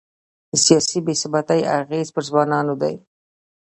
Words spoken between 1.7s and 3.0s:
اغېز پر ځوانانو دی.